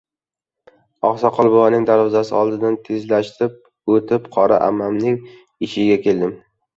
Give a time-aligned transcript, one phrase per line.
[1.09, 3.59] Oqsoqol buvaning darvozasi oldidan tezlab
[3.97, 5.21] o‘tib, «Qora ammam»ning
[5.67, 6.33] eshigiga keldik.